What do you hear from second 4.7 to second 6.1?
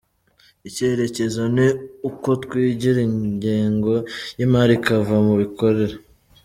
ikava mu bikorera.